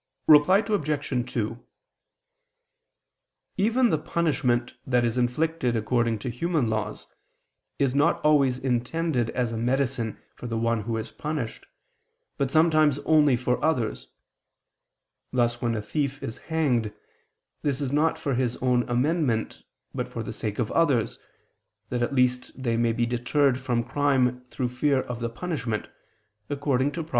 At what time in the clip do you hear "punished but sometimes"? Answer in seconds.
11.11-12.97